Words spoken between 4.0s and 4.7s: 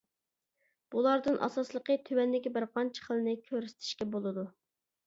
بولىدۇ.